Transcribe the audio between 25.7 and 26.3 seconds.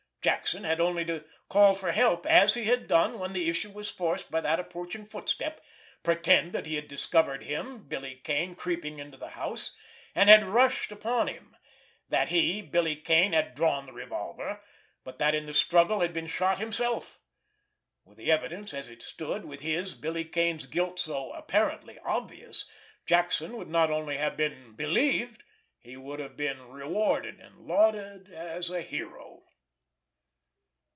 but would